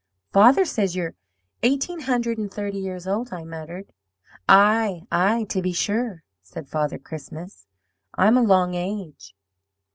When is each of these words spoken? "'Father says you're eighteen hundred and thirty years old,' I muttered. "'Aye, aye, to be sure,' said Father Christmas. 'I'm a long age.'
"'Father 0.33 0.65
says 0.65 0.95
you're 0.95 1.13
eighteen 1.61 1.99
hundred 1.99 2.39
and 2.39 2.51
thirty 2.51 2.79
years 2.79 3.05
old,' 3.05 3.31
I 3.31 3.43
muttered. 3.43 3.91
"'Aye, 4.49 5.03
aye, 5.11 5.45
to 5.49 5.61
be 5.61 5.73
sure,' 5.73 6.23
said 6.41 6.67
Father 6.67 6.97
Christmas. 6.97 7.67
'I'm 8.15 8.35
a 8.35 8.41
long 8.41 8.73
age.' 8.73 9.35